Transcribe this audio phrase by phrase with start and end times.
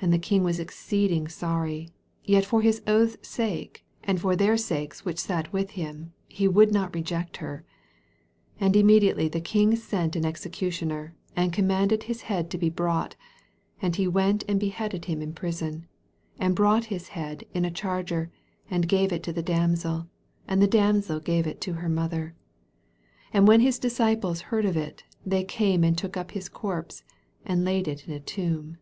[0.00, 1.88] 26 And the king was exceeding sorry;
[2.22, 6.70] yet for his oath's sake, and for their sakes which sat with him, he would
[6.70, 7.64] not reject her.
[8.58, 13.16] 27 And immediately the king sent an executioner, and commanded his head to be brought:
[13.80, 15.88] and he went and beheaded him in prison,
[16.36, 18.30] 28 And brought his head in a char ger,
[18.70, 20.08] and gave it to the damsel:
[20.46, 22.34] and the damsel gave it to her mother.
[23.30, 27.02] 29 And when his disciples heard of it, they came and took up his corpse,
[27.46, 28.76] and laid it in a tomb.